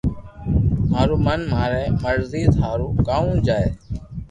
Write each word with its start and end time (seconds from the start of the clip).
مارو 0.91 1.15
من 1.25 1.39
ماري 1.51 1.83
مرزي 2.03 2.43
ٿارو 2.57 2.87
ڪاو 3.07 3.25
جي 3.47 3.61